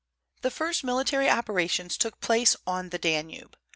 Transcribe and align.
The 0.41 0.49
first 0.49 0.83
military 0.83 1.29
operations 1.29 1.95
took 1.95 2.19
place 2.21 2.55
on 2.65 2.89
the 2.89 2.97
Danube. 2.97 3.55